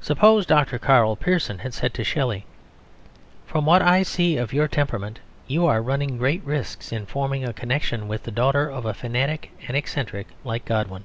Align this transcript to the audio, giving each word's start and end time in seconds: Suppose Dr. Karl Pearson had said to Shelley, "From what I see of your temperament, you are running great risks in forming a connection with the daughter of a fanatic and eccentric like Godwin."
Suppose 0.00 0.46
Dr. 0.46 0.78
Karl 0.78 1.14
Pearson 1.14 1.58
had 1.58 1.74
said 1.74 1.92
to 1.92 2.02
Shelley, 2.02 2.46
"From 3.44 3.66
what 3.66 3.82
I 3.82 4.02
see 4.02 4.38
of 4.38 4.54
your 4.54 4.68
temperament, 4.68 5.20
you 5.46 5.66
are 5.66 5.82
running 5.82 6.16
great 6.16 6.42
risks 6.44 6.92
in 6.92 7.04
forming 7.04 7.44
a 7.46 7.52
connection 7.52 8.08
with 8.08 8.22
the 8.22 8.30
daughter 8.30 8.70
of 8.70 8.86
a 8.86 8.94
fanatic 8.94 9.52
and 9.66 9.76
eccentric 9.76 10.28
like 10.44 10.64
Godwin." 10.64 11.04